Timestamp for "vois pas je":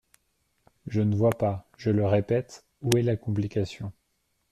1.15-1.91